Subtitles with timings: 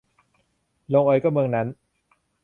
[0.89, 1.67] เมื่อเอยก็เมื่อนั้น